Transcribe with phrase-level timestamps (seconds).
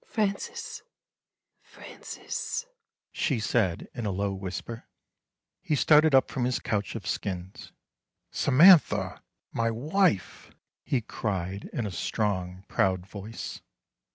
[0.17, 0.81] "Francis,
[1.61, 2.65] Francis,"
[3.11, 4.87] she said in a low whisper.
[5.61, 7.71] He started up from his couch of skins."
[8.31, 10.49] Samantha, my wife!"
[10.83, 13.61] he cried in a strong proud voice.